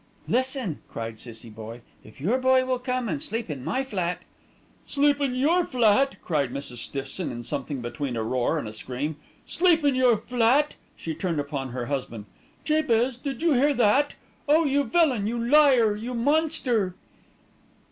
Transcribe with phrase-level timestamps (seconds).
[0.27, 4.23] "Listen!" cried Cissie Boye, "if your boy will come and sleep in my flat"
[4.87, 6.77] "Sleep in your flat!" cried Mrs.
[6.77, 9.17] Stiffson in something between a roar and a scream.
[9.45, 12.25] "Sleep in your flat!" She turned upon her husband.
[12.63, 14.15] "Jabez, did you hear that?
[14.49, 14.65] Oh!
[14.65, 16.95] you villain, you liar, you monster!"